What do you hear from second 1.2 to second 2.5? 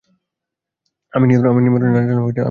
নিমন্ত্রণ না জানালেও আসতাম!